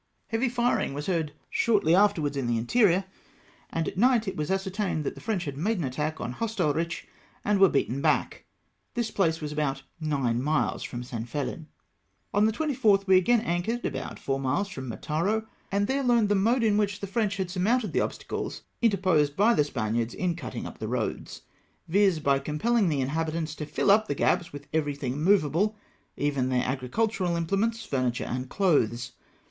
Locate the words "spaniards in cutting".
19.67-20.65